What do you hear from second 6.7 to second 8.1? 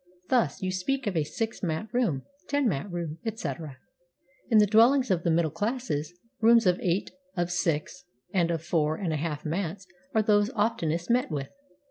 eight, of six,